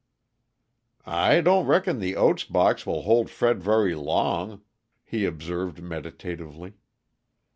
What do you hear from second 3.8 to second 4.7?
long,"